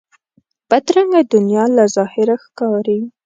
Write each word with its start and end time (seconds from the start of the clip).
بدرنګه 0.69 1.21
دنیا 1.33 1.63
له 1.75 1.83
ظاهره 1.95 2.35
ښکاري 2.43 2.99